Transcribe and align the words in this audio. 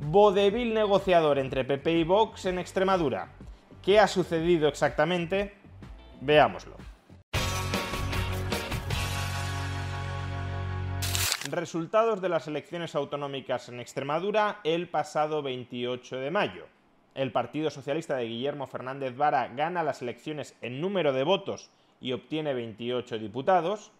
Vodevil 0.00 0.74
negociador 0.74 1.40
entre 1.40 1.64
PP 1.64 1.90
y 1.90 2.04
Vox 2.04 2.46
en 2.46 2.60
Extremadura. 2.60 3.32
¿Qué 3.82 3.98
ha 3.98 4.06
sucedido 4.06 4.68
exactamente? 4.68 5.54
Veámoslo. 6.20 6.76
Resultados 11.50 12.20
de 12.20 12.28
las 12.28 12.46
elecciones 12.46 12.94
autonómicas 12.94 13.68
en 13.70 13.80
Extremadura 13.80 14.60
el 14.62 14.88
pasado 14.88 15.42
28 15.42 16.16
de 16.18 16.30
mayo. 16.30 16.66
El 17.16 17.32
Partido 17.32 17.68
Socialista 17.68 18.14
de 18.14 18.26
Guillermo 18.26 18.68
Fernández 18.68 19.16
Vara 19.16 19.48
gana 19.48 19.82
las 19.82 20.00
elecciones 20.00 20.56
en 20.62 20.80
número 20.80 21.12
de 21.12 21.24
votos 21.24 21.70
y 22.00 22.12
obtiene 22.12 22.54
28 22.54 23.18
diputados. 23.18 23.90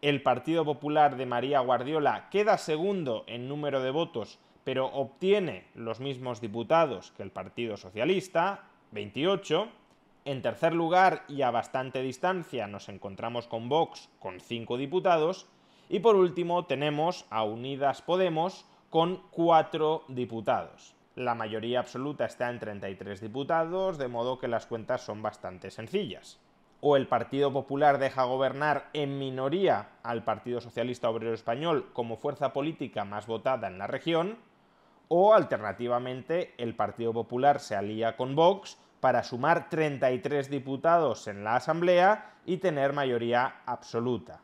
El 0.00 0.22
Partido 0.22 0.64
Popular 0.64 1.16
de 1.16 1.26
María 1.26 1.60
Guardiola 1.60 2.30
queda 2.30 2.56
segundo 2.56 3.24
en 3.26 3.46
número 3.46 3.82
de 3.82 3.90
votos, 3.90 4.38
pero 4.64 4.86
obtiene 4.86 5.66
los 5.74 6.00
mismos 6.00 6.40
diputados 6.40 7.12
que 7.12 7.22
el 7.22 7.30
Partido 7.30 7.76
Socialista, 7.76 8.64
28. 8.92 9.68
En 10.24 10.40
tercer 10.40 10.74
lugar 10.74 11.24
y 11.28 11.42
a 11.42 11.50
bastante 11.50 12.00
distancia 12.00 12.66
nos 12.66 12.88
encontramos 12.88 13.46
con 13.46 13.68
Vox 13.68 14.08
con 14.18 14.40
5 14.40 14.78
diputados. 14.78 15.46
Y 15.90 16.00
por 16.00 16.16
último 16.16 16.64
tenemos 16.64 17.26
a 17.28 17.44
Unidas 17.44 18.00
Podemos 18.00 18.64
con 18.88 19.20
cuatro 19.30 20.04
diputados. 20.08 20.94
La 21.16 21.34
mayoría 21.34 21.80
absoluta 21.80 22.24
está 22.24 22.48
en 22.48 22.58
33 22.58 23.20
diputados, 23.20 23.98
de 23.98 24.08
modo 24.08 24.38
que 24.38 24.48
las 24.48 24.66
cuentas 24.66 25.02
son 25.02 25.20
bastante 25.20 25.70
sencillas. 25.70 26.40
O 26.80 26.96
el 26.96 27.06
Partido 27.06 27.52
Popular 27.52 27.98
deja 27.98 28.24
gobernar 28.24 28.88
en 28.92 29.18
minoría 29.18 29.90
al 30.02 30.24
Partido 30.24 30.60
Socialista 30.60 31.10
Obrero 31.10 31.34
Español 31.34 31.90
como 31.92 32.16
fuerza 32.16 32.52
política 32.52 33.04
más 33.04 33.26
votada 33.26 33.68
en 33.68 33.78
la 33.78 33.86
región, 33.86 34.38
o 35.08 35.34
alternativamente 35.34 36.54
el 36.58 36.74
Partido 36.74 37.12
Popular 37.12 37.60
se 37.60 37.76
alía 37.76 38.16
con 38.16 38.34
Vox 38.34 38.78
para 39.00 39.22
sumar 39.22 39.68
33 39.68 40.48
diputados 40.48 41.28
en 41.28 41.44
la 41.44 41.56
Asamblea 41.56 42.36
y 42.46 42.56
tener 42.56 42.92
mayoría 42.92 43.62
absoluta. 43.66 44.40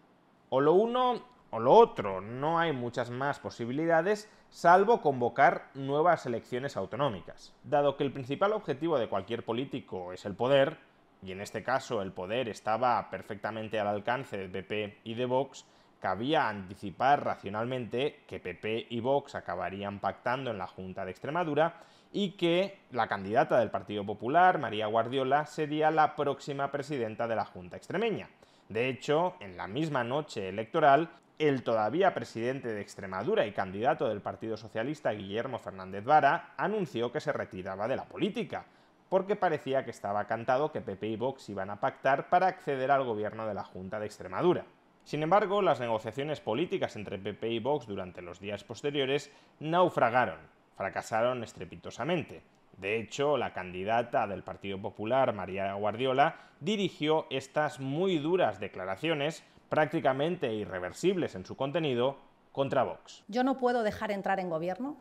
O 0.51 0.61
lo 0.61 0.75
uno 0.75 1.23
o 1.51 1.59
lo 1.59 1.73
otro, 1.73 2.21
no 2.21 2.59
hay 2.59 2.73
muchas 2.73 3.11
más 3.11 3.41
posibilidades 3.41 4.31
salvo 4.51 5.01
convocar 5.01 5.71
nuevas 5.75 6.27
elecciones 6.27 6.77
autonómicas. 6.77 7.55
Dado 7.65 7.97
que 7.97 8.05
el 8.05 8.13
principal 8.13 8.53
objetivo 8.53 8.99
de 8.99 9.09
cualquier 9.09 9.45
político 9.45 10.13
es 10.13 10.25
el 10.25 10.35
poder, 10.35 10.79
y 11.23 11.33
en 11.33 11.41
este 11.41 11.63
caso 11.63 12.03
el 12.03 12.13
poder 12.13 12.49
estaba 12.49 13.11
perfectamente 13.11 13.79
al 13.79 13.89
alcance 13.89 14.37
de 14.37 14.49
PP 14.49 14.99
y 15.05 15.15
de 15.15 15.27
Vox, 15.27 15.67
cabía 16.01 16.49
anticipar 16.49 17.25
racionalmente 17.25 18.25
que 18.27 18.41
PP 18.41 18.87
y 18.91 19.01
Vox 19.01 19.35
acabarían 19.35 20.01
pactando 20.01 20.51
en 20.51 20.59
la 20.59 20.67
Junta 20.67 21.05
de 21.05 21.11
Extremadura 21.11 21.75
y 22.13 22.33
que 22.33 22.79
la 22.91 23.07
candidata 23.07 23.59
del 23.59 23.71
Partido 23.71 24.05
Popular, 24.05 24.59
María 24.59 24.87
Guardiola, 24.87 25.47
sería 25.47 25.91
la 25.91 26.17
próxima 26.17 26.73
presidenta 26.73 27.29
de 27.29 27.37
la 27.37 27.45
Junta 27.45 27.77
extremeña. 27.77 28.29
De 28.69 28.89
hecho, 28.89 29.35
en 29.41 29.57
la 29.57 29.69
misma 29.69 30.03
noche 30.03 30.49
electoral, 30.49 31.11
el 31.39 31.63
todavía 31.63 32.13
presidente 32.15 32.69
de 32.69 32.81
Extremadura 32.81 33.47
y 33.47 33.53
candidato 33.53 34.09
del 34.09 34.21
Partido 34.21 34.57
Socialista, 34.57 35.13
Guillermo 35.13 35.59
Fernández 35.59 36.05
Vara, 36.05 36.55
anunció 36.57 37.13
que 37.13 37.21
se 37.21 37.33
retiraba 37.33 37.89
de 37.89 37.97
la 37.97 38.05
política, 38.05 38.65
porque 39.09 39.37
parecía 39.37 39.85
que 39.85 39.91
estaba 39.91 40.27
cantado 40.27 40.71
que 40.71 40.81
PP 40.81 41.09
y 41.09 41.17
Vox 41.17 41.49
iban 41.49 41.71
a 41.71 41.81
pactar 41.81 42.29
para 42.29 42.47
acceder 42.47 42.91
al 42.91 43.05
gobierno 43.05 43.47
de 43.47 43.55
la 43.55 43.65
Junta 43.65 43.99
de 43.99 44.07
Extremadura. 44.07 44.65
Sin 45.11 45.25
embargo, 45.25 45.61
las 45.61 45.81
negociaciones 45.81 46.39
políticas 46.39 46.95
entre 46.95 47.19
PP 47.19 47.51
y 47.51 47.59
Vox 47.59 47.85
durante 47.89 48.23
los 48.23 48.39
días 48.39 48.63
posteriores 48.63 49.29
naufragaron, 49.59 50.39
fracasaron 50.77 51.43
estrepitosamente. 51.43 52.45
De 52.77 53.01
hecho, 53.01 53.37
la 53.37 53.53
candidata 53.53 54.29
del 54.29 54.45
Partido 54.45 54.81
Popular, 54.81 55.35
María 55.35 55.75
Guardiola, 55.75 56.37
dirigió 56.61 57.27
estas 57.29 57.81
muy 57.81 58.19
duras 58.19 58.61
declaraciones 58.61 59.43
prácticamente 59.69 60.55
irreversibles 60.55 61.35
en 61.35 61.45
su 61.45 61.57
contenido, 61.57 62.17
contra 62.53 62.85
Vox. 62.85 63.25
Yo 63.27 63.43
no 63.43 63.59
puedo 63.59 63.83
dejar 63.83 64.13
entrar 64.13 64.39
en 64.39 64.49
gobierno 64.49 64.97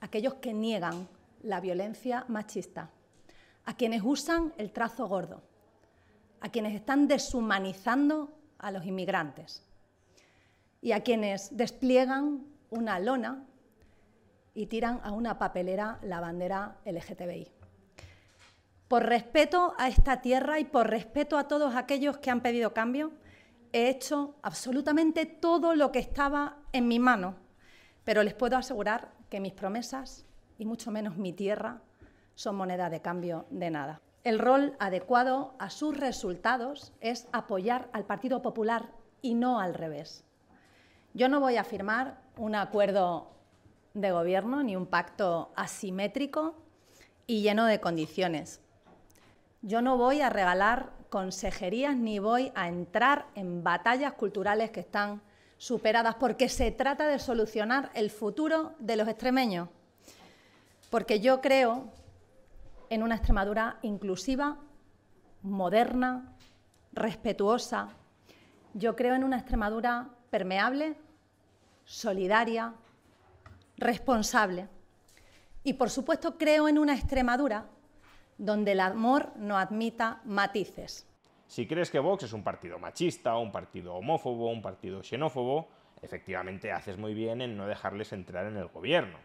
a 0.00 0.06
aquellos 0.06 0.34
que 0.34 0.52
niegan 0.52 1.06
la 1.44 1.60
violencia 1.60 2.24
machista, 2.26 2.90
a 3.66 3.76
quienes 3.76 4.02
usan 4.02 4.52
el 4.58 4.72
trazo 4.72 5.06
gordo, 5.06 5.44
a 6.40 6.48
quienes 6.48 6.74
están 6.74 7.06
deshumanizando 7.06 8.32
a 8.58 8.70
los 8.70 8.84
inmigrantes 8.84 9.64
y 10.80 10.92
a 10.92 11.02
quienes 11.02 11.56
despliegan 11.56 12.46
una 12.70 13.00
lona 13.00 13.44
y 14.54 14.66
tiran 14.66 15.00
a 15.04 15.12
una 15.12 15.38
papelera 15.38 15.98
la 16.02 16.20
bandera 16.20 16.78
LGTBI. 16.84 17.50
Por 18.88 19.04
respeto 19.04 19.74
a 19.78 19.88
esta 19.88 20.20
tierra 20.20 20.60
y 20.60 20.64
por 20.64 20.88
respeto 20.88 21.38
a 21.38 21.48
todos 21.48 21.74
aquellos 21.74 22.18
que 22.18 22.30
han 22.30 22.40
pedido 22.40 22.72
cambio, 22.72 23.12
he 23.72 23.88
hecho 23.88 24.36
absolutamente 24.42 25.26
todo 25.26 25.74
lo 25.74 25.90
que 25.90 25.98
estaba 25.98 26.58
en 26.72 26.86
mi 26.88 26.98
mano, 26.98 27.34
pero 28.04 28.22
les 28.22 28.34
puedo 28.34 28.56
asegurar 28.56 29.10
que 29.28 29.40
mis 29.40 29.52
promesas, 29.52 30.24
y 30.56 30.64
mucho 30.64 30.90
menos 30.90 31.16
mi 31.16 31.32
tierra, 31.32 31.82
son 32.36 32.56
moneda 32.56 32.88
de 32.88 33.02
cambio 33.02 33.46
de 33.50 33.70
nada. 33.70 34.00
El 34.26 34.40
rol 34.40 34.74
adecuado 34.80 35.54
a 35.60 35.70
sus 35.70 35.96
resultados 35.96 36.92
es 37.00 37.28
apoyar 37.30 37.88
al 37.92 38.06
Partido 38.06 38.42
Popular 38.42 38.90
y 39.22 39.34
no 39.34 39.60
al 39.60 39.72
revés. 39.72 40.24
Yo 41.14 41.28
no 41.28 41.38
voy 41.38 41.58
a 41.58 41.62
firmar 41.62 42.18
un 42.36 42.56
acuerdo 42.56 43.30
de 43.94 44.10
gobierno 44.10 44.64
ni 44.64 44.74
un 44.74 44.86
pacto 44.86 45.52
asimétrico 45.54 46.56
y 47.28 47.42
lleno 47.42 47.66
de 47.66 47.78
condiciones. 47.78 48.60
Yo 49.62 49.80
no 49.80 49.96
voy 49.96 50.20
a 50.22 50.28
regalar 50.28 50.90
consejerías 51.08 51.94
ni 51.94 52.18
voy 52.18 52.50
a 52.56 52.66
entrar 52.66 53.26
en 53.36 53.62
batallas 53.62 54.14
culturales 54.14 54.72
que 54.72 54.80
están 54.80 55.22
superadas, 55.56 56.16
porque 56.16 56.48
se 56.48 56.72
trata 56.72 57.06
de 57.06 57.20
solucionar 57.20 57.90
el 57.94 58.10
futuro 58.10 58.74
de 58.80 58.96
los 58.96 59.06
extremeños. 59.06 59.68
Porque 60.90 61.20
yo 61.20 61.40
creo 61.40 61.92
en 62.90 63.02
una 63.02 63.16
Extremadura 63.16 63.78
inclusiva, 63.82 64.58
moderna, 65.42 66.32
respetuosa. 66.92 67.88
Yo 68.74 68.96
creo 68.96 69.14
en 69.14 69.24
una 69.24 69.38
Extremadura 69.38 70.08
permeable, 70.30 70.96
solidaria, 71.84 72.74
responsable. 73.76 74.68
Y 75.62 75.74
por 75.74 75.90
supuesto 75.90 76.38
creo 76.38 76.68
en 76.68 76.78
una 76.78 76.94
Extremadura 76.94 77.66
donde 78.38 78.72
el 78.72 78.80
amor 78.80 79.32
no 79.36 79.58
admita 79.58 80.20
matices. 80.24 81.06
Si 81.46 81.66
crees 81.66 81.90
que 81.90 82.00
Vox 82.00 82.24
es 82.24 82.32
un 82.32 82.42
partido 82.42 82.78
machista, 82.78 83.36
un 83.36 83.52
partido 83.52 83.94
homófobo, 83.94 84.50
un 84.50 84.60
partido 84.60 85.02
xenófobo, 85.02 85.68
efectivamente 86.02 86.72
haces 86.72 86.98
muy 86.98 87.14
bien 87.14 87.40
en 87.40 87.56
no 87.56 87.66
dejarles 87.66 88.12
entrar 88.12 88.46
en 88.46 88.56
el 88.56 88.66
gobierno. 88.68 89.18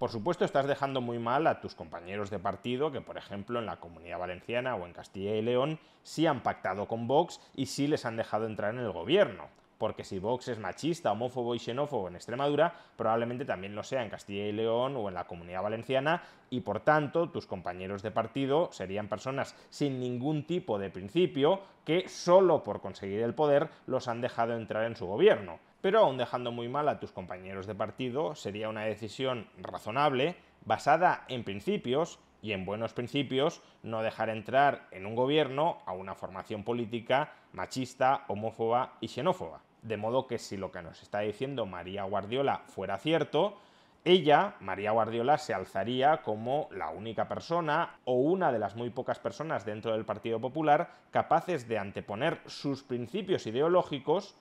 Por 0.00 0.10
supuesto, 0.10 0.46
estás 0.46 0.66
dejando 0.66 1.02
muy 1.02 1.18
mal 1.18 1.46
a 1.46 1.60
tus 1.60 1.74
compañeros 1.74 2.30
de 2.30 2.38
partido 2.38 2.90
que, 2.90 3.02
por 3.02 3.18
ejemplo, 3.18 3.58
en 3.58 3.66
la 3.66 3.80
Comunidad 3.80 4.18
Valenciana 4.18 4.74
o 4.74 4.86
en 4.86 4.94
Castilla 4.94 5.36
y 5.36 5.42
León 5.42 5.78
sí 6.02 6.26
han 6.26 6.42
pactado 6.42 6.88
con 6.88 7.06
Vox 7.06 7.38
y 7.54 7.66
sí 7.66 7.86
les 7.86 8.06
han 8.06 8.16
dejado 8.16 8.46
entrar 8.46 8.72
en 8.72 8.80
el 8.80 8.92
gobierno 8.92 9.48
porque 9.80 10.04
si 10.04 10.18
Vox 10.18 10.48
es 10.48 10.58
machista, 10.58 11.10
homófobo 11.10 11.54
y 11.54 11.58
xenófobo 11.58 12.08
en 12.08 12.14
Extremadura, 12.14 12.74
probablemente 12.96 13.46
también 13.46 13.74
lo 13.74 13.82
sea 13.82 14.02
en 14.02 14.10
Castilla 14.10 14.44
y 14.44 14.52
León 14.52 14.94
o 14.94 15.08
en 15.08 15.14
la 15.14 15.26
Comunidad 15.26 15.62
Valenciana, 15.62 16.22
y 16.50 16.60
por 16.60 16.80
tanto 16.80 17.30
tus 17.30 17.46
compañeros 17.46 18.02
de 18.02 18.10
partido 18.10 18.68
serían 18.72 19.08
personas 19.08 19.56
sin 19.70 19.98
ningún 19.98 20.44
tipo 20.44 20.78
de 20.78 20.90
principio 20.90 21.62
que 21.86 22.10
solo 22.10 22.62
por 22.62 22.82
conseguir 22.82 23.22
el 23.22 23.34
poder 23.34 23.70
los 23.86 24.06
han 24.06 24.20
dejado 24.20 24.54
entrar 24.54 24.84
en 24.84 24.96
su 24.96 25.06
gobierno. 25.06 25.60
Pero 25.80 26.00
aún 26.00 26.18
dejando 26.18 26.52
muy 26.52 26.68
mal 26.68 26.86
a 26.90 27.00
tus 27.00 27.10
compañeros 27.10 27.66
de 27.66 27.74
partido, 27.74 28.34
sería 28.34 28.68
una 28.68 28.84
decisión 28.84 29.48
razonable, 29.56 30.36
basada 30.66 31.24
en 31.28 31.42
principios, 31.42 32.18
y 32.42 32.52
en 32.52 32.64
buenos 32.66 32.92
principios 32.92 33.62
no 33.82 34.02
dejar 34.02 34.28
entrar 34.28 34.88
en 34.90 35.06
un 35.06 35.14
gobierno 35.14 35.78
a 35.86 35.92
una 35.92 36.14
formación 36.14 36.64
política 36.64 37.32
machista, 37.52 38.24
homófoba 38.28 38.96
y 39.00 39.08
xenófoba. 39.08 39.62
De 39.82 39.96
modo 39.96 40.26
que 40.26 40.38
si 40.38 40.56
lo 40.56 40.70
que 40.70 40.82
nos 40.82 41.02
está 41.02 41.20
diciendo 41.20 41.66
María 41.66 42.04
Guardiola 42.04 42.62
fuera 42.66 42.98
cierto, 42.98 43.56
ella, 44.04 44.54
María 44.60 44.92
Guardiola, 44.92 45.36
se 45.36 45.52
alzaría 45.52 46.22
como 46.22 46.68
la 46.70 46.88
única 46.88 47.28
persona 47.28 47.98
o 48.04 48.14
una 48.14 48.50
de 48.50 48.58
las 48.58 48.74
muy 48.74 48.88
pocas 48.88 49.18
personas 49.18 49.66
dentro 49.66 49.92
del 49.92 50.06
Partido 50.06 50.40
Popular 50.40 50.90
capaces 51.10 51.68
de 51.68 51.78
anteponer 51.78 52.40
sus 52.46 52.82
principios 52.82 53.46
ideológicos 53.46 54.36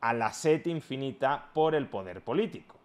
a 0.00 0.12
la 0.14 0.32
sed 0.32 0.66
infinita 0.66 1.50
por 1.54 1.76
el 1.76 1.88
poder 1.88 2.22
político. 2.22 2.76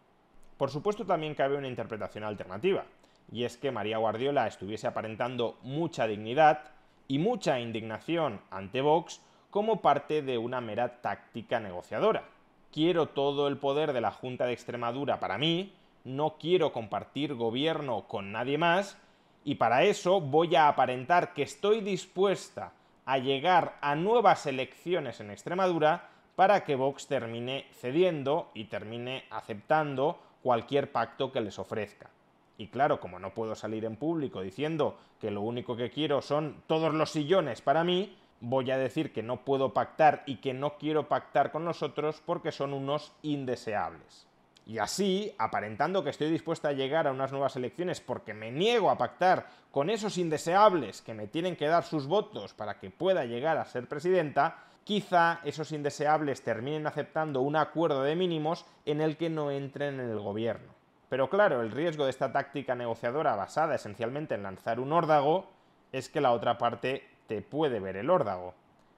Por 0.57 0.69
supuesto 0.69 1.05
también 1.05 1.33
cabe 1.35 1.57
una 1.57 1.67
interpretación 1.67 2.23
alternativa, 2.23 2.85
y 3.31 3.43
es 3.43 3.57
que 3.57 3.71
María 3.71 3.97
Guardiola 3.97 4.45
estuviese 4.45 4.85
aparentando 4.85 5.57
mucha 5.63 6.05
dignidad 6.05 6.61
y 7.07 7.17
mucha 7.17 7.59
indignación 7.59 8.39
ante 8.51 8.81
Vox 8.81 9.21
como 9.49 9.81
parte 9.81 10.21
de 10.21 10.37
una 10.37 10.61
mera 10.61 11.01
táctica 11.01 11.59
negociadora. 11.59 12.23
Quiero 12.71 13.07
todo 13.07 13.47
el 13.47 13.57
poder 13.57 13.93
de 13.93 14.01
la 14.01 14.11
Junta 14.11 14.45
de 14.45 14.53
Extremadura 14.53 15.19
para 15.19 15.37
mí, 15.37 15.73
no 16.03 16.37
quiero 16.39 16.71
compartir 16.71 17.35
gobierno 17.35 18.07
con 18.07 18.31
nadie 18.31 18.57
más 18.57 18.97
y 19.43 19.55
para 19.55 19.83
eso 19.83 20.21
voy 20.21 20.55
a 20.55 20.67
aparentar 20.67 21.33
que 21.33 21.43
estoy 21.43 21.81
dispuesta 21.81 22.73
a 23.05 23.17
llegar 23.17 23.77
a 23.81 23.95
nuevas 23.95 24.45
elecciones 24.45 25.19
en 25.19 25.31
Extremadura 25.31 26.09
para 26.35 26.63
que 26.63 26.75
Vox 26.75 27.07
termine 27.07 27.65
cediendo 27.73 28.51
y 28.53 28.65
termine 28.65 29.25
aceptando 29.29 30.19
cualquier 30.43 30.91
pacto 30.91 31.31
que 31.31 31.41
les 31.41 31.59
ofrezca. 31.59 32.09
Y 32.57 32.67
claro, 32.67 32.99
como 32.99 33.19
no 33.19 33.33
puedo 33.33 33.55
salir 33.55 33.85
en 33.85 33.95
público 33.95 34.41
diciendo 34.41 34.97
que 35.19 35.31
lo 35.31 35.41
único 35.41 35.75
que 35.75 35.89
quiero 35.89 36.21
son 36.21 36.63
todos 36.67 36.93
los 36.93 37.09
sillones 37.09 37.61
para 37.61 37.83
mí, 37.83 38.15
voy 38.41 38.71
a 38.71 38.77
decir 38.77 39.11
que 39.11 39.23
no 39.23 39.43
puedo 39.43 39.73
pactar 39.73 40.23
y 40.25 40.37
que 40.37 40.53
no 40.53 40.77
quiero 40.77 41.07
pactar 41.07 41.51
con 41.51 41.65
nosotros 41.65 42.21
porque 42.25 42.51
son 42.51 42.73
unos 42.73 43.13
indeseables. 43.21 44.27
Y 44.65 44.77
así, 44.77 45.33
aparentando 45.39 46.03
que 46.03 46.11
estoy 46.11 46.29
dispuesta 46.29 46.69
a 46.69 46.73
llegar 46.73 47.07
a 47.07 47.11
unas 47.11 47.31
nuevas 47.31 47.55
elecciones 47.55 48.01
porque 48.01 48.35
me 48.35 48.51
niego 48.51 48.91
a 48.91 48.99
pactar 48.99 49.47
con 49.71 49.89
esos 49.89 50.17
indeseables 50.19 51.01
que 51.01 51.15
me 51.15 51.25
tienen 51.25 51.55
que 51.55 51.67
dar 51.67 51.83
sus 51.83 52.05
votos 52.05 52.53
para 52.53 52.79
que 52.79 52.91
pueda 52.91 53.25
llegar 53.25 53.57
a 53.57 53.65
ser 53.65 53.87
presidenta, 53.87 54.57
quizá 54.83 55.39
esos 55.43 55.71
indeseables 55.71 56.43
terminen 56.43 56.85
aceptando 56.85 57.41
un 57.41 57.55
acuerdo 57.55 58.03
de 58.03 58.15
mínimos 58.15 58.65
en 58.85 59.01
el 59.01 59.17
que 59.17 59.31
no 59.31 59.49
entren 59.49 59.99
en 59.99 60.11
el 60.11 60.19
gobierno. 60.19 60.73
Pero 61.09 61.31
claro, 61.31 61.63
el 61.63 61.71
riesgo 61.71 62.03
de 62.03 62.11
esta 62.11 62.31
táctica 62.31 62.75
negociadora 62.75 63.35
basada 63.35 63.73
esencialmente 63.73 64.35
en 64.35 64.43
lanzar 64.43 64.79
un 64.79 64.93
órdago 64.93 65.49
es 65.91 66.09
que 66.09 66.21
la 66.21 66.31
otra 66.31 66.59
parte 66.59 67.09
te 67.29 67.41
puede 67.41 67.79
ver 67.79 67.95
el 67.95 68.09
órdago. 68.09 68.53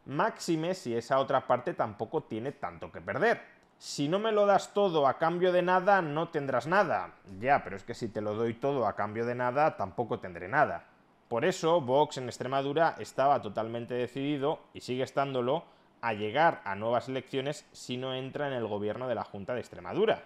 Máxime 0.07 0.73
si 0.73 0.95
esa 0.95 1.19
otra 1.19 1.45
parte 1.45 1.75
tampoco 1.75 2.23
tiene 2.23 2.51
tanto 2.53 2.91
que 2.91 2.99
perder 3.01 3.61
si 3.81 4.07
no 4.07 4.19
me 4.19 4.31
lo 4.31 4.45
das 4.45 4.75
todo 4.75 5.07
a 5.07 5.17
cambio 5.17 5.51
de 5.51 5.63
nada, 5.63 6.03
no 6.03 6.29
tendrás 6.29 6.67
nada. 6.67 7.15
Ya, 7.39 7.63
pero 7.63 7.75
es 7.75 7.83
que 7.83 7.95
si 7.95 8.09
te 8.09 8.21
lo 8.21 8.35
doy 8.35 8.53
todo 8.53 8.85
a 8.85 8.95
cambio 8.95 9.25
de 9.25 9.33
nada, 9.33 9.75
tampoco 9.75 10.19
tendré 10.19 10.47
nada. 10.47 10.85
Por 11.27 11.45
eso, 11.45 11.81
Vox 11.81 12.19
en 12.19 12.25
Extremadura 12.25 12.93
estaba 12.99 13.41
totalmente 13.41 13.95
decidido, 13.95 14.59
y 14.75 14.81
sigue 14.81 15.01
estándolo, 15.01 15.63
a 15.99 16.13
llegar 16.13 16.61
a 16.63 16.75
nuevas 16.75 17.09
elecciones 17.09 17.67
si 17.71 17.97
no 17.97 18.13
entra 18.13 18.45
en 18.45 18.53
el 18.53 18.67
gobierno 18.67 19.07
de 19.07 19.15
la 19.15 19.23
Junta 19.23 19.55
de 19.55 19.61
Extremadura. 19.61 20.25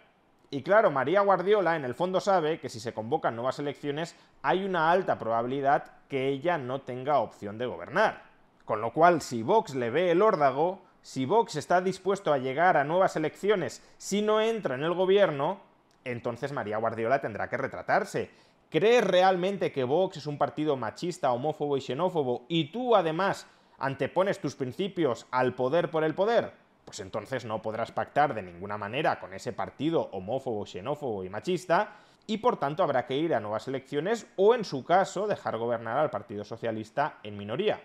Y 0.55 0.61
claro, 0.61 0.89
María 0.89 1.19
Guardiola 1.19 1.75
en 1.75 1.83
el 1.83 1.95
fondo 1.95 2.21
sabe 2.21 2.61
que 2.61 2.69
si 2.69 2.79
se 2.79 2.93
convocan 2.93 3.35
nuevas 3.35 3.59
elecciones 3.59 4.15
hay 4.41 4.63
una 4.63 4.89
alta 4.89 5.19
probabilidad 5.19 5.83
que 6.07 6.29
ella 6.29 6.57
no 6.57 6.79
tenga 6.79 7.19
opción 7.19 7.57
de 7.57 7.65
gobernar. 7.65 8.23
Con 8.63 8.79
lo 8.79 8.93
cual, 8.93 9.19
si 9.19 9.43
Vox 9.43 9.75
le 9.75 9.89
ve 9.89 10.11
el 10.11 10.21
órdago, 10.21 10.79
si 11.01 11.25
Vox 11.25 11.57
está 11.57 11.81
dispuesto 11.81 12.31
a 12.31 12.37
llegar 12.37 12.77
a 12.77 12.85
nuevas 12.85 13.17
elecciones 13.17 13.83
si 13.97 14.21
no 14.21 14.39
entra 14.39 14.75
en 14.75 14.85
el 14.85 14.93
gobierno, 14.93 15.59
entonces 16.05 16.53
María 16.53 16.77
Guardiola 16.77 17.19
tendrá 17.19 17.49
que 17.49 17.57
retratarse. 17.57 18.31
¿Crees 18.69 19.03
realmente 19.03 19.73
que 19.73 19.83
Vox 19.83 20.15
es 20.15 20.25
un 20.25 20.37
partido 20.37 20.77
machista, 20.77 21.33
homófobo 21.33 21.75
y 21.75 21.81
xenófobo 21.81 22.45
y 22.47 22.71
tú 22.71 22.95
además 22.95 23.45
antepones 23.77 24.39
tus 24.39 24.55
principios 24.55 25.27
al 25.31 25.53
poder 25.53 25.91
por 25.91 26.05
el 26.05 26.15
poder? 26.15 26.53
Pues 26.95 27.01
entonces 27.01 27.43
no 27.43 27.61
podrás 27.61 27.91
pactar 27.91 28.33
de 28.33 28.41
ninguna 28.41 28.77
manera 28.77 29.19
con 29.19 29.33
ese 29.33 29.51
partido 29.51 30.07
homófobo, 30.13 30.65
xenófobo 30.65 31.25
y 31.25 31.29
machista 31.29 31.97
y 32.25 32.37
por 32.37 32.55
tanto 32.55 32.83
habrá 32.83 33.05
que 33.05 33.17
ir 33.17 33.35
a 33.35 33.41
nuevas 33.41 33.67
elecciones 33.67 34.27
o 34.37 34.55
en 34.55 34.63
su 34.63 34.85
caso 34.85 35.27
dejar 35.27 35.57
gobernar 35.57 35.97
al 35.97 36.09
Partido 36.09 36.45
Socialista 36.45 37.17
en 37.21 37.35
minoría. 37.35 37.81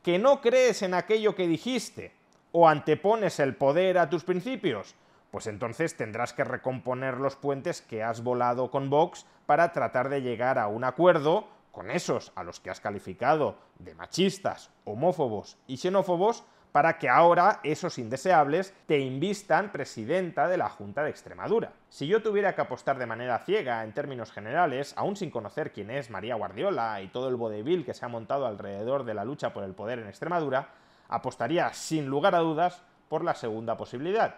¿Que 0.00 0.20
no 0.20 0.40
crees 0.40 0.82
en 0.82 0.94
aquello 0.94 1.34
que 1.34 1.48
dijiste? 1.48 2.12
o 2.52 2.68
antepones 2.68 3.40
el 3.40 3.56
poder 3.56 3.98
a 3.98 4.08
tus 4.08 4.22
principios, 4.22 4.94
pues 5.32 5.48
entonces 5.48 5.96
tendrás 5.96 6.32
que 6.32 6.44
recomponer 6.44 7.14
los 7.16 7.34
puentes 7.34 7.82
que 7.82 8.04
has 8.04 8.22
volado 8.22 8.70
con 8.70 8.90
Vox 8.90 9.26
para 9.46 9.72
tratar 9.72 10.08
de 10.08 10.22
llegar 10.22 10.60
a 10.60 10.68
un 10.68 10.84
acuerdo 10.84 11.48
con 11.72 11.90
esos 11.90 12.30
a 12.36 12.44
los 12.44 12.60
que 12.60 12.70
has 12.70 12.80
calificado 12.80 13.56
de 13.80 13.96
machistas, 13.96 14.70
homófobos 14.84 15.58
y 15.66 15.78
xenófobos, 15.78 16.44
para 16.72 16.98
que 16.98 17.08
ahora 17.08 17.60
esos 17.62 17.98
indeseables 17.98 18.74
te 18.86 18.98
invistan 18.98 19.72
presidenta 19.72 20.48
de 20.48 20.58
la 20.58 20.68
Junta 20.68 21.02
de 21.02 21.10
Extremadura. 21.10 21.72
Si 21.88 22.06
yo 22.06 22.22
tuviera 22.22 22.54
que 22.54 22.60
apostar 22.60 22.98
de 22.98 23.06
manera 23.06 23.38
ciega 23.38 23.82
en 23.82 23.92
términos 23.92 24.32
generales, 24.32 24.92
aún 24.96 25.16
sin 25.16 25.30
conocer 25.30 25.72
quién 25.72 25.90
es 25.90 26.10
María 26.10 26.34
Guardiola 26.34 27.00
y 27.00 27.08
todo 27.08 27.28
el 27.28 27.36
vodevil 27.36 27.84
que 27.84 27.94
se 27.94 28.04
ha 28.04 28.08
montado 28.08 28.46
alrededor 28.46 29.04
de 29.04 29.14
la 29.14 29.24
lucha 29.24 29.52
por 29.52 29.64
el 29.64 29.74
poder 29.74 29.98
en 29.98 30.08
Extremadura, 30.08 30.68
apostaría 31.08 31.72
sin 31.72 32.06
lugar 32.06 32.34
a 32.34 32.40
dudas 32.40 32.82
por 33.08 33.24
la 33.24 33.34
segunda 33.34 33.76
posibilidad. 33.76 34.34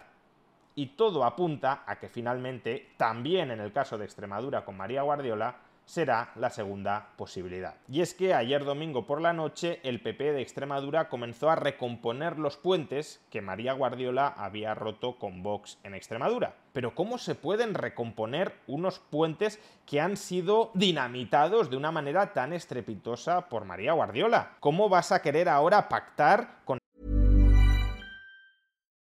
Y 0.75 0.87
todo 0.95 1.25
apunta 1.25 1.83
a 1.85 1.97
que 1.97 2.07
finalmente, 2.07 2.93
también 2.97 3.51
en 3.51 3.59
el 3.59 3.73
caso 3.73 3.97
de 3.97 4.05
Extremadura 4.05 4.63
con 4.63 4.77
María 4.77 5.01
Guardiola, 5.01 5.55
será 5.89 6.31
la 6.35 6.51
segunda 6.51 7.13
posibilidad. 7.17 7.73
Y 7.87 8.01
es 8.01 8.13
que 8.13 8.35
ayer 8.35 8.63
domingo 8.63 9.07
por 9.07 9.21
la 9.21 9.33
noche 9.33 9.79
el 9.81 10.01
PP 10.01 10.33
de 10.33 10.41
Extremadura 10.41 11.09
comenzó 11.09 11.49
a 11.49 11.55
recomponer 11.55 12.37
los 12.37 12.57
puentes 12.57 13.19
que 13.31 13.41
María 13.41 13.73
Guardiola 13.73 14.27
había 14.27 14.75
roto 14.75 15.17
con 15.17 15.41
Vox 15.41 15.79
en 15.81 15.95
Extremadura. 15.95 16.53
Pero 16.73 16.93
¿cómo 16.93 17.17
se 17.17 17.33
pueden 17.33 17.73
recomponer 17.73 18.53
unos 18.67 18.99
puentes 18.99 19.59
que 19.87 19.99
han 19.99 20.15
sido 20.15 20.69
dinamitados 20.75 21.71
de 21.71 21.77
una 21.77 21.91
manera 21.91 22.33
tan 22.33 22.53
estrepitosa 22.53 23.49
por 23.49 23.65
María 23.65 23.93
Guardiola? 23.93 24.57
¿Cómo 24.59 24.89
vas 24.89 25.11
a 25.11 25.23
querer 25.23 25.49
ahora 25.49 25.89
pactar 25.89 26.59
con... 26.65 26.77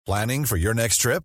For 0.06 0.56
your 0.56 0.76
next 0.76 1.02
trip? 1.02 1.24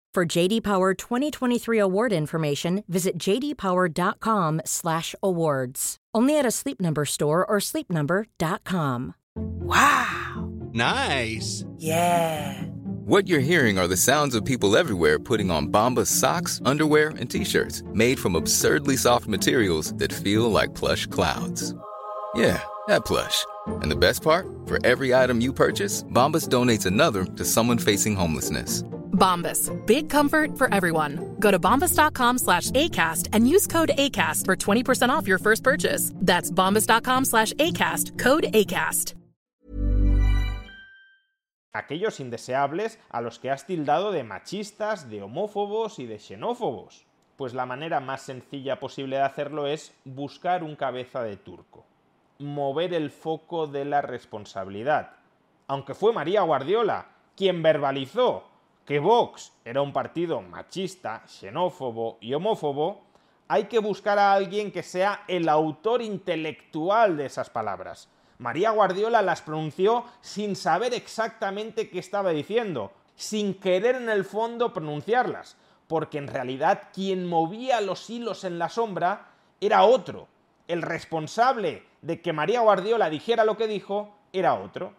For 0.13 0.25
JD 0.25 0.63
Power 0.63 0.93
2023 0.93 1.79
award 1.79 2.11
information, 2.11 2.83
visit 2.89 3.17
jdpower.com/awards. 3.17 5.97
Only 6.13 6.37
at 6.37 6.45
a 6.45 6.51
Sleep 6.51 6.81
Number 6.81 7.05
store 7.05 7.45
or 7.45 7.59
sleepnumber.com. 7.59 9.15
Wow. 9.37 10.51
Nice. 10.73 11.63
Yeah. 11.77 12.61
What 13.05 13.29
you're 13.29 13.39
hearing 13.39 13.79
are 13.79 13.87
the 13.87 13.95
sounds 13.95 14.35
of 14.35 14.43
people 14.43 14.75
everywhere 14.75 15.17
putting 15.17 15.49
on 15.49 15.69
Bombas 15.69 16.07
socks, 16.07 16.59
underwear, 16.65 17.13
and 17.17 17.31
t-shirts 17.31 17.81
made 17.93 18.19
from 18.19 18.35
absurdly 18.35 18.97
soft 18.97 19.27
materials 19.27 19.93
that 19.93 20.11
feel 20.11 20.51
like 20.51 20.75
plush 20.75 21.07
clouds. 21.07 21.73
Yeah, 22.35 22.61
that 22.89 23.05
plush. 23.05 23.45
And 23.81 23.89
the 23.89 23.95
best 23.95 24.23
part, 24.23 24.45
for 24.65 24.85
every 24.85 25.15
item 25.15 25.39
you 25.39 25.53
purchase, 25.53 26.03
Bombas 26.03 26.49
donates 26.49 26.85
another 26.85 27.23
to 27.23 27.45
someone 27.45 27.77
facing 27.77 28.17
homelessness. 28.17 28.83
Bombas. 29.11 29.69
Big 29.85 30.09
comfort 30.09 30.57
for 30.57 30.73
everyone. 30.73 31.35
Go 31.39 31.51
to 31.51 31.59
bombas.com 31.59 32.39
slash 32.39 32.71
ACAST 32.71 33.29
and 33.33 33.47
use 33.47 33.67
code 33.67 33.91
ACAST 33.97 34.45
for 34.45 34.55
20% 34.55 35.09
off 35.09 35.27
your 35.27 35.37
first 35.39 35.63
purchase. 35.63 36.11
That's 36.15 36.51
bombas.com 36.51 37.25
slash 37.25 37.53
ACAST. 37.53 38.17
Code 38.17 38.47
ACAST. 38.53 39.13
Aquellos 41.73 42.19
indeseables 42.19 42.99
a 43.11 43.21
los 43.21 43.39
que 43.39 43.49
has 43.49 43.65
tildado 43.65 44.11
de 44.11 44.23
machistas, 44.23 45.09
de 45.09 45.21
homófobos 45.21 45.99
y 45.99 46.05
de 46.05 46.19
xenófobos. 46.19 47.05
Pues 47.37 47.53
la 47.53 47.65
manera 47.65 48.01
más 48.01 48.23
sencilla 48.23 48.77
posible 48.77 49.15
de 49.15 49.21
hacerlo 49.21 49.67
es 49.67 49.93
buscar 50.03 50.63
un 50.63 50.75
cabeza 50.75 51.23
de 51.23 51.37
turco. 51.37 51.85
Mover 52.39 52.93
el 52.93 53.09
foco 53.09 53.67
de 53.67 53.85
la 53.85 54.01
responsabilidad. 54.01 55.13
Aunque 55.67 55.93
fue 55.93 56.11
María 56.11 56.41
Guardiola 56.41 57.07
quien 57.37 57.63
verbalizó 57.63 58.50
que 58.85 58.99
Vox 58.99 59.53
era 59.63 59.81
un 59.81 59.93
partido 59.93 60.41
machista, 60.41 61.23
xenófobo 61.27 62.17
y 62.19 62.33
homófobo, 62.33 63.03
hay 63.47 63.65
que 63.65 63.79
buscar 63.79 64.17
a 64.17 64.33
alguien 64.33 64.71
que 64.71 64.81
sea 64.81 65.23
el 65.27 65.49
autor 65.49 66.01
intelectual 66.01 67.17
de 67.17 67.25
esas 67.25 67.49
palabras. 67.49 68.09
María 68.37 68.71
Guardiola 68.71 69.21
las 69.21 69.41
pronunció 69.41 70.05
sin 70.21 70.55
saber 70.55 70.93
exactamente 70.93 71.89
qué 71.89 71.99
estaba 71.99 72.31
diciendo, 72.31 72.91
sin 73.15 73.53
querer 73.53 73.95
en 73.95 74.09
el 74.09 74.25
fondo 74.25 74.73
pronunciarlas, 74.73 75.57
porque 75.87 76.17
en 76.17 76.27
realidad 76.27 76.89
quien 76.93 77.27
movía 77.27 77.81
los 77.81 78.09
hilos 78.09 78.43
en 78.45 78.57
la 78.57 78.69
sombra 78.69 79.27
era 79.59 79.83
otro. 79.83 80.27
El 80.67 80.81
responsable 80.81 81.83
de 82.01 82.21
que 82.21 82.33
María 82.33 82.61
Guardiola 82.61 83.09
dijera 83.09 83.45
lo 83.45 83.57
que 83.57 83.67
dijo 83.67 84.15
era 84.33 84.55
otro. 84.55 84.93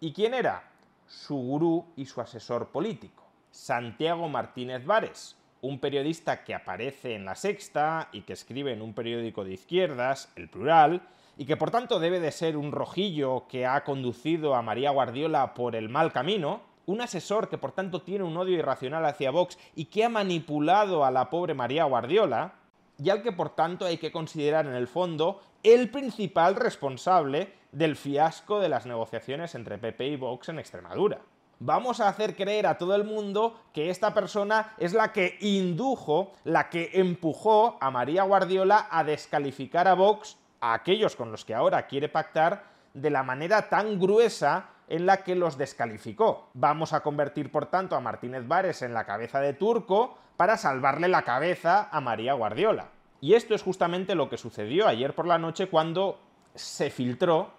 ¿Y 0.00 0.12
quién 0.12 0.34
era? 0.34 0.70
Su 1.06 1.36
gurú 1.36 1.86
y 1.94 2.06
su 2.06 2.20
asesor 2.20 2.68
político. 2.68 3.17
Santiago 3.58 4.28
Martínez 4.28 4.86
Vares, 4.86 5.36
un 5.62 5.80
periodista 5.80 6.44
que 6.44 6.54
aparece 6.54 7.16
en 7.16 7.24
La 7.24 7.34
Sexta 7.34 8.08
y 8.12 8.22
que 8.22 8.32
escribe 8.32 8.72
en 8.72 8.80
un 8.80 8.94
periódico 8.94 9.42
de 9.44 9.52
izquierdas, 9.52 10.32
El 10.36 10.48
Plural, 10.48 11.02
y 11.36 11.44
que 11.44 11.56
por 11.56 11.72
tanto 11.72 11.98
debe 11.98 12.20
de 12.20 12.30
ser 12.30 12.56
un 12.56 12.70
rojillo 12.70 13.48
que 13.48 13.66
ha 13.66 13.82
conducido 13.82 14.54
a 14.54 14.62
María 14.62 14.92
Guardiola 14.92 15.54
por 15.54 15.74
el 15.74 15.88
mal 15.88 16.12
camino, 16.12 16.62
un 16.86 17.00
asesor 17.00 17.48
que 17.48 17.58
por 17.58 17.72
tanto 17.72 18.00
tiene 18.00 18.24
un 18.24 18.36
odio 18.36 18.56
irracional 18.56 19.04
hacia 19.04 19.32
Vox 19.32 19.58
y 19.74 19.86
que 19.86 20.04
ha 20.04 20.08
manipulado 20.08 21.04
a 21.04 21.10
la 21.10 21.28
pobre 21.28 21.52
María 21.52 21.84
Guardiola, 21.84 22.54
y 22.96 23.10
al 23.10 23.22
que 23.22 23.32
por 23.32 23.56
tanto 23.56 23.84
hay 23.84 23.98
que 23.98 24.12
considerar 24.12 24.66
en 24.66 24.74
el 24.74 24.86
fondo 24.86 25.42
el 25.64 25.90
principal 25.90 26.54
responsable 26.54 27.52
del 27.72 27.96
fiasco 27.96 28.60
de 28.60 28.68
las 28.68 28.86
negociaciones 28.86 29.56
entre 29.56 29.78
PP 29.78 30.06
y 30.06 30.16
Vox 30.16 30.48
en 30.48 30.60
Extremadura 30.60 31.20
vamos 31.60 32.00
a 32.00 32.08
hacer 32.08 32.36
creer 32.36 32.66
a 32.66 32.78
todo 32.78 32.94
el 32.94 33.04
mundo 33.04 33.60
que 33.72 33.90
esta 33.90 34.14
persona 34.14 34.74
es 34.78 34.92
la 34.92 35.12
que 35.12 35.36
indujo, 35.40 36.32
la 36.44 36.68
que 36.70 36.90
empujó 36.94 37.78
a 37.80 37.90
María 37.90 38.22
Guardiola 38.22 38.88
a 38.90 39.04
descalificar 39.04 39.88
a 39.88 39.94
Vox, 39.94 40.36
a 40.60 40.74
aquellos 40.74 41.16
con 41.16 41.30
los 41.30 41.44
que 41.44 41.54
ahora 41.54 41.86
quiere 41.86 42.08
pactar, 42.08 42.64
de 42.94 43.10
la 43.10 43.22
manera 43.22 43.68
tan 43.68 43.98
gruesa 43.98 44.70
en 44.88 45.06
la 45.06 45.22
que 45.22 45.34
los 45.34 45.58
descalificó. 45.58 46.48
Vamos 46.54 46.92
a 46.92 47.00
convertir, 47.00 47.52
por 47.52 47.66
tanto, 47.66 47.94
a 47.94 48.00
Martínez 48.00 48.46
Vares 48.46 48.82
en 48.82 48.94
la 48.94 49.04
cabeza 49.04 49.40
de 49.40 49.52
Turco 49.52 50.16
para 50.36 50.56
salvarle 50.56 51.08
la 51.08 51.22
cabeza 51.22 51.88
a 51.90 52.00
María 52.00 52.32
Guardiola. 52.32 52.88
Y 53.20 53.34
esto 53.34 53.54
es 53.54 53.62
justamente 53.62 54.14
lo 54.14 54.30
que 54.30 54.38
sucedió 54.38 54.86
ayer 54.86 55.14
por 55.14 55.26
la 55.26 55.38
noche 55.38 55.68
cuando 55.68 56.20
se 56.54 56.90
filtró, 56.90 57.50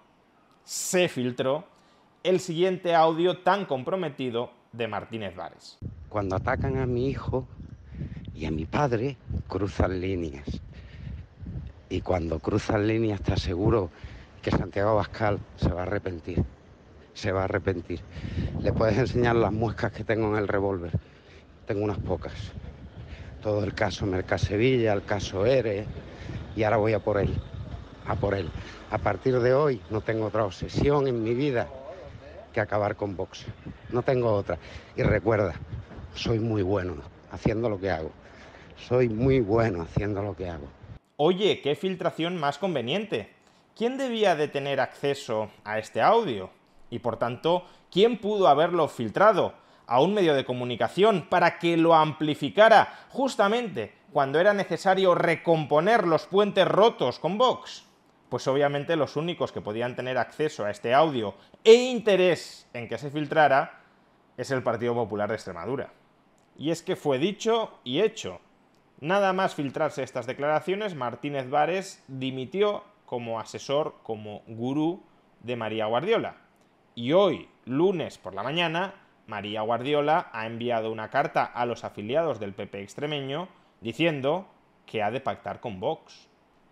se 0.64 1.08
filtró 1.08 1.64
el 2.22 2.40
siguiente 2.40 2.94
audio 2.94 3.38
tan 3.38 3.64
comprometido 3.64 4.50
de 4.72 4.86
Martínez 4.86 5.34
Vares. 5.34 5.78
Cuando 6.10 6.36
atacan 6.36 6.76
a 6.76 6.84
mi 6.84 7.08
hijo 7.08 7.48
y 8.34 8.44
a 8.44 8.50
mi 8.50 8.66
padre, 8.66 9.16
cruzan 9.48 10.00
líneas. 10.00 10.60
Y 11.88 12.02
cuando 12.02 12.38
cruzan 12.38 12.86
líneas, 12.86 13.22
te 13.22 13.32
aseguro 13.32 13.90
que 14.42 14.50
Santiago 14.50 14.96
Bascal 14.96 15.38
se 15.56 15.70
va 15.70 15.80
a 15.80 15.82
arrepentir. 15.84 16.44
Se 17.14 17.32
va 17.32 17.42
a 17.42 17.44
arrepentir. 17.44 18.00
Le 18.60 18.72
puedes 18.72 18.98
enseñar 18.98 19.36
las 19.36 19.52
muescas 19.52 19.92
que 19.92 20.04
tengo 20.04 20.28
en 20.28 20.36
el 20.36 20.46
revólver. 20.48 20.92
Tengo 21.66 21.82
unas 21.82 21.98
pocas. 21.98 22.34
Todo 23.42 23.64
el 23.64 23.74
caso 23.74 24.04
Mercasevilla, 24.04 24.92
el 24.92 25.04
caso 25.04 25.46
Ere, 25.46 25.86
y 26.54 26.62
ahora 26.64 26.76
voy 26.76 26.92
a 26.92 26.98
por 26.98 27.18
él. 27.18 27.34
A 28.06 28.14
por 28.16 28.34
él. 28.34 28.50
A 28.90 28.98
partir 28.98 29.40
de 29.40 29.54
hoy 29.54 29.80
no 29.88 30.02
tengo 30.02 30.26
otra 30.26 30.44
obsesión 30.44 31.08
en 31.08 31.22
mi 31.22 31.34
vida 31.34 31.68
que 32.52 32.60
acabar 32.60 32.96
con 32.96 33.16
Vox. 33.16 33.46
No 33.90 34.02
tengo 34.02 34.32
otra. 34.32 34.58
Y 34.96 35.02
recuerda, 35.02 35.54
soy 36.14 36.38
muy 36.38 36.62
bueno 36.62 36.96
haciendo 37.30 37.68
lo 37.68 37.80
que 37.80 37.90
hago. 37.90 38.10
Soy 38.76 39.08
muy 39.08 39.40
bueno 39.40 39.82
haciendo 39.82 40.22
lo 40.22 40.34
que 40.34 40.48
hago. 40.48 40.68
Oye, 41.16 41.60
qué 41.60 41.74
filtración 41.74 42.38
más 42.38 42.58
conveniente. 42.58 43.30
¿Quién 43.76 43.98
debía 43.98 44.36
de 44.36 44.48
tener 44.48 44.80
acceso 44.80 45.50
a 45.64 45.78
este 45.78 46.00
audio? 46.00 46.50
Y 46.90 46.98
por 46.98 47.18
tanto, 47.18 47.64
¿quién 47.90 48.18
pudo 48.18 48.48
haberlo 48.48 48.88
filtrado 48.88 49.54
a 49.86 50.00
un 50.00 50.14
medio 50.14 50.34
de 50.34 50.44
comunicación 50.44 51.26
para 51.28 51.58
que 51.58 51.76
lo 51.76 51.94
amplificara 51.94 53.06
justamente 53.10 53.92
cuando 54.12 54.40
era 54.40 54.54
necesario 54.54 55.14
recomponer 55.14 56.06
los 56.06 56.26
puentes 56.26 56.66
rotos 56.66 57.18
con 57.18 57.38
Vox? 57.38 57.84
Pues 58.30 58.46
obviamente 58.48 58.96
los 58.96 59.16
únicos 59.16 59.52
que 59.52 59.60
podían 59.60 59.96
tener 59.96 60.16
acceso 60.16 60.64
a 60.64 60.70
este 60.70 60.94
audio 60.94 61.34
e 61.64 61.74
interés 61.74 62.66
en 62.72 62.88
que 62.88 62.96
se 62.96 63.10
filtrara 63.10 63.82
es 64.36 64.50
el 64.50 64.62
Partido 64.62 64.94
Popular 64.94 65.28
de 65.28 65.34
Extremadura. 65.34 65.92
Y 66.56 66.70
es 66.70 66.82
que 66.82 66.96
fue 66.96 67.18
dicho 67.18 67.78
y 67.84 68.00
hecho. 68.00 68.40
Nada 69.00 69.32
más 69.32 69.54
filtrarse 69.54 70.02
estas 70.02 70.26
declaraciones, 70.26 70.94
Martínez 70.94 71.50
Vares 71.50 72.02
dimitió 72.06 72.84
como 73.04 73.40
asesor, 73.40 73.96
como 74.02 74.42
gurú 74.46 75.02
de 75.40 75.56
María 75.56 75.86
Guardiola. 75.86 76.36
Y 76.94 77.12
hoy, 77.12 77.48
lunes 77.64 78.18
por 78.18 78.34
la 78.34 78.42
mañana, 78.42 78.94
María 79.26 79.62
Guardiola 79.62 80.30
ha 80.32 80.46
enviado 80.46 80.92
una 80.92 81.10
carta 81.10 81.44
a 81.44 81.66
los 81.66 81.82
afiliados 81.82 82.38
del 82.38 82.54
PP 82.54 82.82
extremeño 82.82 83.48
diciendo 83.80 84.46
que 84.86 85.02
ha 85.02 85.10
de 85.10 85.20
pactar 85.20 85.60
con 85.60 85.80
Vox. 85.80 86.29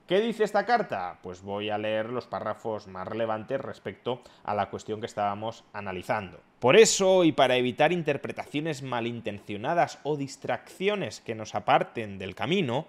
¿Qué 0.09 0.23
dice 0.23 0.43
esta 0.43 0.65
carta? 0.65 1.19
Pues 1.23 1.43
voy 1.43 1.69
a 1.69 1.77
leer 1.77 2.09
los 2.09 2.27
párrafos 2.27 2.87
más 2.87 3.07
relevantes 3.07 3.61
respecto 3.61 4.23
a 4.43 4.55
la 4.55 4.71
cuestión 4.71 5.01
que 5.01 5.07
estábamos 5.07 5.65
analizando. 5.75 6.41
Por 6.61 6.77
eso, 6.77 7.25
y 7.25 7.33
para 7.33 7.57
evitar 7.57 7.93
interpretaciones 7.93 8.81
malintencionadas 8.83 9.99
o 10.05 10.17
distracciones 10.17 11.21
que 11.21 11.35
nos 11.35 11.55
aparten 11.55 12.19
del 12.19 12.35
camino, 12.35 12.87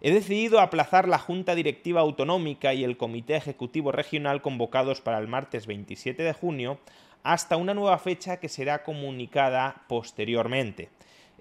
he 0.00 0.12
decidido 0.12 0.60
aplazar 0.60 1.08
la 1.08 1.18
Junta 1.18 1.56
Directiva 1.56 2.02
Autonómica 2.02 2.72
y 2.74 2.84
el 2.84 2.96
Comité 2.96 3.34
Ejecutivo 3.34 3.90
Regional 3.90 4.40
convocados 4.40 5.00
para 5.00 5.18
el 5.18 5.26
martes 5.26 5.66
27 5.66 6.22
de 6.22 6.32
junio 6.32 6.78
hasta 7.24 7.56
una 7.56 7.74
nueva 7.74 7.98
fecha 7.98 8.36
que 8.36 8.48
será 8.48 8.84
comunicada 8.84 9.82
posteriormente. 9.88 10.90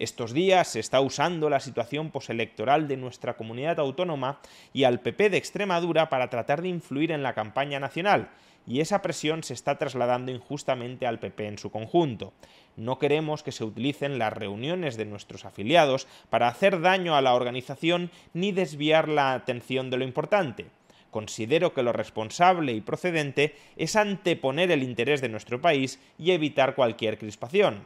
Estos 0.01 0.33
días 0.33 0.67
se 0.67 0.79
está 0.79 0.99
usando 0.99 1.47
la 1.47 1.59
situación 1.59 2.09
postelectoral 2.09 2.87
de 2.87 2.97
nuestra 2.97 3.37
comunidad 3.37 3.79
autónoma 3.79 4.39
y 4.73 4.85
al 4.85 4.99
PP 4.99 5.29
de 5.29 5.37
Extremadura 5.37 6.09
para 6.09 6.27
tratar 6.27 6.63
de 6.63 6.69
influir 6.69 7.11
en 7.11 7.21
la 7.21 7.35
campaña 7.35 7.79
nacional, 7.79 8.31
y 8.65 8.79
esa 8.79 9.03
presión 9.03 9.43
se 9.43 9.53
está 9.53 9.77
trasladando 9.77 10.31
injustamente 10.31 11.05
al 11.05 11.19
PP 11.19 11.45
en 11.45 11.59
su 11.59 11.69
conjunto. 11.69 12.33
No 12.75 12.97
queremos 12.97 13.43
que 13.43 13.51
se 13.51 13.63
utilicen 13.63 14.17
las 14.17 14.33
reuniones 14.33 14.97
de 14.97 15.05
nuestros 15.05 15.45
afiliados 15.45 16.07
para 16.31 16.47
hacer 16.47 16.81
daño 16.81 17.15
a 17.15 17.21
la 17.21 17.35
organización 17.35 18.09
ni 18.33 18.51
desviar 18.51 19.07
la 19.07 19.33
atención 19.33 19.91
de 19.91 19.97
lo 19.97 20.03
importante. 20.03 20.65
Considero 21.11 21.75
que 21.75 21.83
lo 21.83 21.93
responsable 21.93 22.73
y 22.73 22.81
procedente 22.81 23.55
es 23.77 23.95
anteponer 23.95 24.71
el 24.71 24.81
interés 24.81 25.21
de 25.21 25.29
nuestro 25.29 25.61
país 25.61 25.99
y 26.17 26.31
evitar 26.31 26.73
cualquier 26.73 27.19
crispación. 27.19 27.85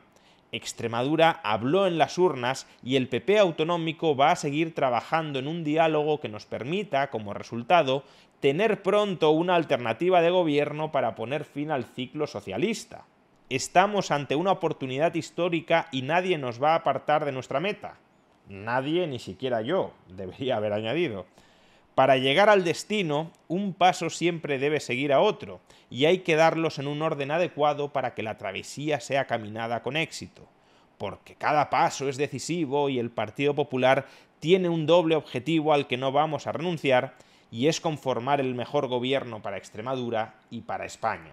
Extremadura 0.52 1.42
habló 1.44 1.88
en 1.88 1.98
las 1.98 2.18
urnas 2.18 2.68
y 2.84 2.96
el 2.96 3.10
PP 3.10 3.40
autonómico 3.40 4.16
va 4.16 4.32
a 4.32 4.36
seguir 4.36 4.74
trabajando 4.74 5.40
en 5.40 5.48
un 5.48 5.64
diálogo 5.64 6.20
que 6.20 6.30
nos 6.30 6.46
permita, 6.46 7.10
como 7.10 7.34
resultado, 7.34 8.04
tener 8.40 8.82
pronto 8.84 9.32
una 9.32 9.56
alternativa 9.56 10.22
de 10.22 10.30
gobierno 10.30 10.92
para 10.92 11.16
poner 11.16 11.46
fin 11.46 11.72
al 11.72 11.84
ciclo 11.84 12.28
socialista. 12.28 13.06
Estamos 13.50 14.12
ante 14.12 14.36
una 14.36 14.52
oportunidad 14.52 15.14
histórica 15.14 15.88
y 15.92 16.02
nadie 16.02 16.38
nos 16.38 16.62
va 16.62 16.74
a 16.74 16.78
apartar 16.78 17.26
de 17.26 17.32
nuestra 17.32 17.60
meta. 17.60 17.98
Nadie, 18.48 19.08
ni 19.08 19.20
siquiera 19.20 19.62
yo, 19.62 19.94
debería 20.08 20.58
haber 20.58 20.74
añadido. 20.74 21.26
Para 21.96 22.18
llegar 22.18 22.50
al 22.50 22.66
destino, 22.66 23.32
un 23.48 23.74
paso 23.74 24.10
siempre 24.10 24.60
debe 24.60 24.82
seguir 24.82 25.14
a 25.14 25.22
otro, 25.22 25.62
y 25.90 26.04
hay 26.04 26.20
que 26.20 26.36
darlos 26.36 26.78
en 26.78 26.88
un 26.88 27.02
orden 27.02 27.32
adecuado 27.32 27.94
para 27.94 28.14
que 28.14 28.22
la 28.22 28.38
travesía 28.38 29.00
sea 29.00 29.26
caminada 29.28 29.82
con 29.82 29.96
éxito. 29.96 30.46
Porque 30.98 31.36
cada 31.36 31.70
paso 31.70 32.10
es 32.10 32.18
decisivo 32.18 32.90
y 32.90 33.00
el 33.00 33.12
Partido 33.12 33.56
Popular 33.56 34.06
tiene 34.42 34.68
un 34.68 34.86
doble 34.86 35.16
objetivo 35.16 35.74
al 35.74 35.88
que 35.88 35.96
no 35.96 36.12
vamos 36.12 36.48
a 36.48 36.52
renunciar, 36.52 37.16
y 37.50 37.68
es 37.68 37.80
conformar 37.80 38.42
el 38.42 38.56
mejor 38.56 38.88
gobierno 38.88 39.42
para 39.42 39.58
Extremadura 39.58 40.36
y 40.50 40.62
para 40.62 40.86
España. 40.86 41.32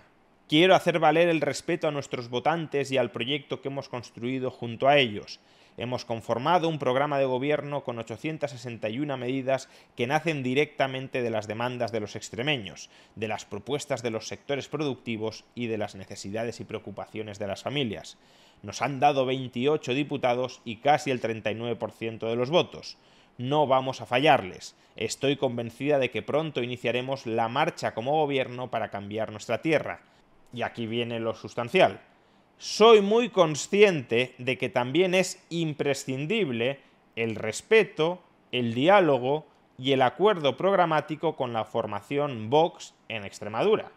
Quiero 0.49 0.77
hacer 0.77 1.01
valer 1.01 1.29
el 1.29 1.41
respeto 1.41 1.89
a 1.89 1.91
nuestros 1.91 2.29
votantes 2.29 2.93
y 2.93 2.99
al 2.99 3.11
proyecto 3.11 3.61
que 3.61 3.69
hemos 3.69 3.89
construido 3.89 4.53
junto 4.53 4.87
a 4.87 4.99
ellos. 4.99 5.41
Hemos 5.79 6.05
conformado 6.05 6.69
un 6.69 6.79
programa 6.79 7.19
de 7.19 7.25
gobierno 7.25 7.83
con 7.83 7.99
861 7.99 9.17
medidas 9.17 9.71
que 9.97 10.07
nacen 10.07 10.43
directamente 10.43 11.23
de 11.23 11.31
las 11.31 11.47
demandas 11.47 11.93
de 11.93 12.01
los 12.01 12.15
extremeños, 12.15 12.91
de 13.17 13.29
las 13.29 13.47
propuestas 13.47 14.03
de 14.03 14.11
los 14.11 14.29
sectores 14.29 14.69
productivos 14.69 15.45
y 15.55 15.69
de 15.69 15.79
las 15.79 15.95
necesidades 15.95 16.61
y 16.61 16.65
preocupaciones 16.65 17.39
de 17.39 17.47
las 17.47 17.63
familias. 17.63 18.19
Nos 18.63 18.83
han 18.83 19.01
dado 19.01 19.25
28 19.25 19.95
diputados 19.95 20.61
y 20.65 20.77
casi 20.77 21.11
el 21.11 21.23
39% 21.23 22.29
de 22.29 22.37
los 22.37 22.51
votos. 22.51 22.99
No 23.39 23.67
vamos 23.67 24.03
a 24.03 24.07
fallarles. 24.07 24.77
Estoy 24.95 25.37
convencida 25.37 25.99
de 25.99 26.11
que 26.11 26.21
pronto 26.21 26.63
iniciaremos 26.63 27.25
la 27.25 27.49
marcha 27.49 27.95
como 27.95 28.13
gobierno 28.13 28.71
para 28.71 28.91
cambiar 28.91 29.33
nuestra 29.33 29.63
tierra. 29.63 30.03
Y 30.53 30.63
aquí 30.63 30.87
viene 30.87 31.19
lo 31.19 31.35
sustancial 31.35 32.03
soy 32.63 33.01
muy 33.01 33.29
consciente 33.29 34.37
de 34.39 34.57
que 34.57 34.69
también 34.69 35.15
es 35.15 35.45
imprescindible 35.51 36.79
el 37.17 37.35
respeto, 37.35 38.23
el 38.53 38.73
diálogo 38.73 39.49
y 39.79 39.91
el 39.91 40.01
acuerdo 40.01 40.57
programático 40.57 41.35
con 41.35 41.53
la 41.53 41.65
formación 41.65 42.51
Vox 42.51 42.95
en 43.09 43.25
Extremadura. 43.25 43.91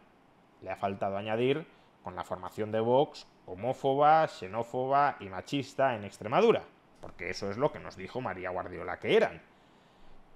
Le 0.63 0.71
ha 0.71 0.77
faltado 0.77 1.15
añadir 1.15 1.67
con 2.01 2.15
la 2.15 2.23
formación 2.23 2.71
de 2.71 2.79
Vox 2.79 3.27
homófoba, 3.45 4.27
xenófoba 4.27 5.17
y 5.19 5.25
machista 5.25 5.95
en 5.95 6.03
Extremadura, 6.03 6.63
porque 7.01 7.29
eso 7.29 7.51
es 7.51 7.57
lo 7.57 7.71
que 7.71 7.77
nos 7.77 7.95
dijo 7.95 8.19
María 8.19 8.49
Guardiola 8.49 8.97
que 8.97 9.15
eran. 9.15 9.43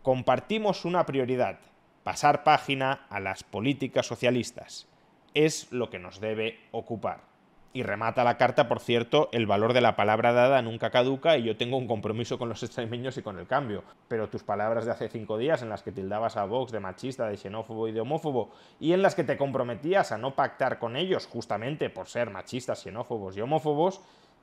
Compartimos 0.03 0.85
una 0.85 1.03
prioridad, 1.07 1.57
pasar 2.03 2.43
página 2.43 3.07
a 3.09 3.19
las 3.19 3.43
políticas 3.43 4.05
socialistas. 4.05 4.87
Es 5.33 5.71
lo 5.71 5.89
que 5.89 5.97
nos 5.97 6.19
debe 6.19 6.59
ocupar. 6.69 7.27
Y 7.71 7.83
remata 7.83 8.23
la 8.23 8.37
carta, 8.37 8.67
por 8.67 8.79
cierto, 8.79 9.29
el 9.31 9.45
valor 9.45 9.73
de 9.73 9.81
la 9.81 9.95
palabra 9.95 10.33
dada 10.33 10.59
nunca 10.63 10.89
caduca 10.89 11.37
y 11.37 11.43
yo 11.43 11.55
tengo 11.55 11.77
un 11.77 11.87
compromiso 11.87 12.39
con 12.39 12.49
los 12.49 12.63
extremeños 12.63 13.17
y 13.17 13.21
con 13.21 13.37
el 13.37 13.45
cambio. 13.45 13.83
Pero 14.07 14.27
tus 14.27 14.43
palabras 14.43 14.85
de 14.85 14.91
hace 14.91 15.07
cinco 15.07 15.37
días 15.37 15.61
en 15.61 15.69
las 15.69 15.83
que 15.83 15.91
tildabas 15.91 16.35
a 16.35 16.45
Vox 16.45 16.71
de 16.71 16.79
machista, 16.79 17.27
de 17.27 17.37
xenófobo 17.37 17.87
y 17.87 17.91
de 17.91 18.01
homófobo 18.01 18.49
y 18.79 18.93
en 18.93 19.03
las 19.03 19.13
que 19.13 19.23
te 19.23 19.37
comprometías 19.37 20.11
a 20.11 20.17
no 20.17 20.33
pactar 20.33 20.79
con 20.79 20.95
ellos 20.95 21.27
justamente 21.27 21.91
por 21.91 22.07
ser 22.07 22.31
machistas, 22.31 22.81
xenófobos 22.81 23.37
y 23.37 23.41
homófobos, 23.41 24.01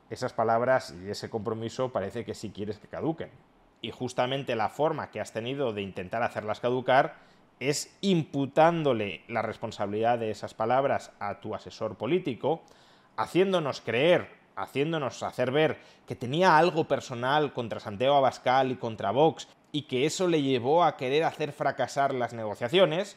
esas 0.08 0.32
palabras 0.32 0.94
y 1.04 1.10
ese 1.10 1.28
compromiso 1.28 1.90
parece 1.90 2.24
que 2.24 2.34
sí 2.34 2.52
quieres 2.54 2.78
que 2.78 2.86
caduquen. 2.86 3.30
Y 3.82 3.90
justamente 3.90 4.54
la 4.54 4.68
forma 4.68 5.10
que 5.10 5.20
has 5.20 5.32
tenido 5.32 5.72
de 5.72 5.82
intentar 5.82 6.22
hacerlas 6.22 6.60
caducar 6.60 7.16
es 7.58 7.96
imputándole 8.02 9.22
la 9.28 9.42
responsabilidad 9.42 10.18
de 10.18 10.30
esas 10.30 10.54
palabras 10.54 11.12
a 11.18 11.40
tu 11.40 11.54
asesor 11.54 11.96
político, 11.96 12.62
haciéndonos 13.16 13.80
creer, 13.80 14.28
haciéndonos 14.56 15.22
hacer 15.22 15.50
ver 15.50 15.78
que 16.06 16.16
tenía 16.16 16.56
algo 16.56 16.84
personal 16.84 17.52
contra 17.52 17.80
Santiago 17.80 18.16
Abascal 18.16 18.72
y 18.72 18.76
contra 18.76 19.10
Vox 19.10 19.48
y 19.72 19.82
que 19.82 20.06
eso 20.06 20.28
le 20.28 20.42
llevó 20.42 20.84
a 20.84 20.96
querer 20.96 21.24
hacer 21.24 21.52
fracasar 21.52 22.14
las 22.14 22.32
negociaciones, 22.32 23.16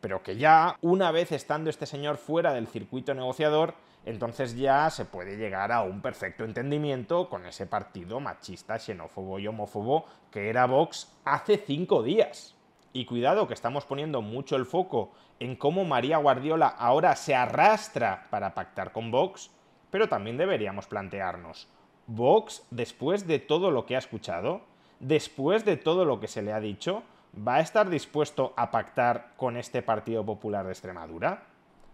pero 0.00 0.22
que 0.22 0.36
ya, 0.36 0.76
una 0.82 1.10
vez 1.10 1.32
estando 1.32 1.70
este 1.70 1.86
señor 1.86 2.18
fuera 2.18 2.52
del 2.52 2.66
circuito 2.66 3.14
negociador, 3.14 3.74
entonces 4.04 4.54
ya 4.54 4.90
se 4.90 5.06
puede 5.06 5.36
llegar 5.36 5.72
a 5.72 5.82
un 5.82 6.02
perfecto 6.02 6.44
entendimiento 6.44 7.30
con 7.30 7.46
ese 7.46 7.66
partido 7.66 8.20
machista, 8.20 8.78
xenófobo 8.78 9.38
y 9.38 9.46
homófobo 9.46 10.04
que 10.30 10.50
era 10.50 10.66
Vox 10.66 11.10
hace 11.24 11.56
cinco 11.56 12.02
días. 12.02 12.53
Y 12.96 13.06
cuidado 13.06 13.48
que 13.48 13.54
estamos 13.54 13.84
poniendo 13.84 14.22
mucho 14.22 14.54
el 14.54 14.66
foco 14.66 15.10
en 15.40 15.56
cómo 15.56 15.84
María 15.84 16.18
Guardiola 16.18 16.68
ahora 16.68 17.16
se 17.16 17.34
arrastra 17.34 18.28
para 18.30 18.54
pactar 18.54 18.92
con 18.92 19.10
Vox, 19.10 19.50
pero 19.90 20.08
también 20.08 20.36
deberíamos 20.36 20.86
plantearnos, 20.86 21.68
¿Vox, 22.06 22.64
después 22.70 23.26
de 23.26 23.40
todo 23.40 23.72
lo 23.72 23.84
que 23.84 23.96
ha 23.96 23.98
escuchado, 23.98 24.60
después 25.00 25.64
de 25.64 25.76
todo 25.76 26.04
lo 26.04 26.20
que 26.20 26.28
se 26.28 26.42
le 26.42 26.52
ha 26.52 26.60
dicho, 26.60 27.02
va 27.36 27.56
a 27.56 27.60
estar 27.60 27.90
dispuesto 27.90 28.54
a 28.56 28.70
pactar 28.70 29.32
con 29.36 29.56
este 29.56 29.82
Partido 29.82 30.24
Popular 30.24 30.64
de 30.64 30.70
Extremadura? 30.70 31.48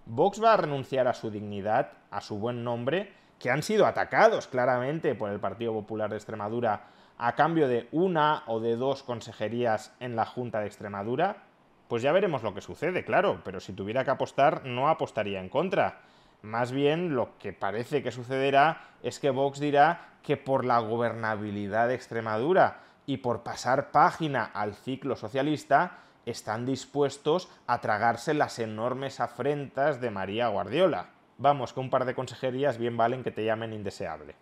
¿Vox 0.05 0.43
va 0.45 0.53
a 0.53 0.59
renunciar 0.59 1.09
a 1.09 1.15
su 1.15 1.31
dignidad, 1.31 1.93
a 2.11 2.21
su 2.21 2.39
buen 2.39 2.63
nombre, 2.63 3.15
que 3.39 3.51
han 3.51 3.63
sido 3.63 3.87
atacados 3.87 4.49
claramente 4.49 5.15
por 5.15 5.31
el 5.31 5.41
Partido 5.41 5.73
Popular 5.73 6.11
de 6.11 6.17
Extremadura 6.17 6.89
a 7.23 7.35
cambio 7.35 7.69
de 7.69 7.87
una 7.93 8.45
o 8.47 8.61
de 8.61 8.77
dos 8.77 9.03
consejerías 9.03 9.95
en 10.01 10.17
la 10.17 10.25
Junta 10.25 10.61
de 10.61 10.67
Extremadura, 10.67 11.43
pues 11.87 12.03
ya 12.03 12.13
veremos 12.13 12.43
lo 12.43 12.55
que 12.55 12.63
sucede, 12.63 13.05
claro, 13.05 13.43
pero 13.45 13.61
si 13.61 13.75
tuviera 13.75 14.05
que 14.05 14.11
apostar, 14.11 14.65
no 14.65 14.89
apostaría 14.89 15.39
en 15.39 15.51
contra. 15.51 16.01
Más 16.41 16.73
bien 16.73 17.15
lo 17.15 17.37
que 17.37 17.53
parece 17.53 18.03
que 18.03 18.11
sucederá 18.11 18.95
es 19.03 19.19
que 19.19 19.29
Vox 19.29 19.61
dirá 19.61 20.15
que 20.23 20.39
por 20.39 20.65
la 20.65 20.79
gobernabilidad 20.79 21.89
de 21.89 21.95
Extremadura 21.95 22.81
y 23.05 23.19
por 23.19 23.43
pasar 23.43 23.91
página 23.91 24.45
al 24.45 24.73
ciclo 24.73 25.15
socialista, 25.15 25.99
están 26.25 26.65
dispuestos 26.65 27.51
a 27.67 27.83
tragarse 27.83 28.33
las 28.33 28.59
enormes 28.59 29.21
afrentas 29.21 30.01
de 30.01 30.11
María 30.11 30.49
Guardiola. 30.49 31.11
Vamos, 31.37 31.75
que 31.75 31.81
un 31.81 31.91
par 31.91 32.07
de 32.07 32.15
consejerías 32.15 32.79
bien 32.79 32.97
valen 32.97 33.23
que 33.23 33.31
te 33.31 33.45
llamen 33.45 33.75
indeseable. 33.75 34.37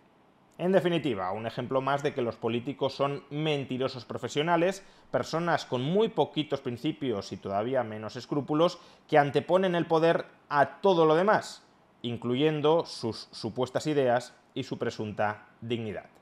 En 0.59 0.73
definitiva, 0.73 1.31
un 1.31 1.47
ejemplo 1.47 1.79
más 1.79 2.03
de 2.03 2.13
que 2.13 2.21
los 2.21 2.35
políticos 2.35 2.93
son 2.93 3.23
mentirosos 3.29 4.03
profesionales, 4.03 4.83
personas 5.09 5.63
con 5.63 5.81
muy 5.81 6.09
poquitos 6.09 6.59
principios 6.59 7.31
y 7.31 7.37
todavía 7.37 7.81
menos 7.85 8.17
escrúpulos, 8.17 8.77
que 9.07 9.17
anteponen 9.17 9.73
el 9.73 9.85
poder 9.85 10.25
a 10.49 10.81
todo 10.81 11.05
lo 11.05 11.15
demás, 11.15 11.63
incluyendo 12.01 12.85
sus 12.85 13.29
supuestas 13.31 13.87
ideas 13.87 14.35
y 14.53 14.63
su 14.63 14.77
presunta 14.77 15.47
dignidad. 15.61 16.18